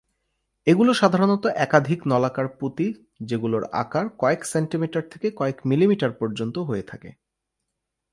[0.67, 2.87] এগুলো সাধারণত একাধিক নলাকার পুঁতি
[3.21, 7.09] যেগুলোর আকার কয়েক সেন্টিমিটার থেকে কয়েক মিলিমিটার পর্যন্ত হয়ে থাকে।